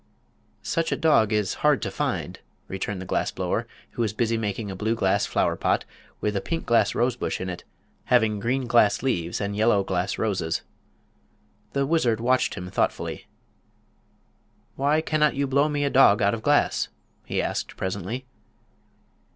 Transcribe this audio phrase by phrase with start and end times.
[0.63, 4.71] "Such a dog is hard to find," returned the glass blower, who was busy making
[4.71, 5.85] a blue glass flower pot
[6.21, 7.63] with a pink glass rosebush in it,
[8.05, 10.63] having green glass leaves and yellow glass roses.
[11.73, 13.27] The wizard watched him thoughtfully.
[14.75, 16.89] "Why cannot you blow me a dog out of glass?"
[17.23, 18.25] he asked, presently.